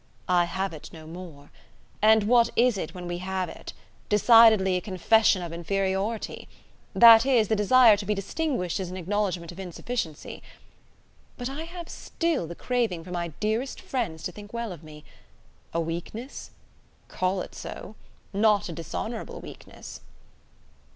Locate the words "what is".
2.23-2.75